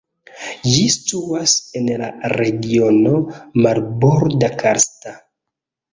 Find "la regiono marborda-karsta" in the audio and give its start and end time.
2.03-5.19